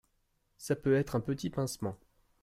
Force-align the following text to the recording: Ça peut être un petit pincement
Ça 0.57 0.75
peut 0.75 0.95
être 0.95 1.15
un 1.15 1.19
petit 1.19 1.51
pincement 1.51 1.95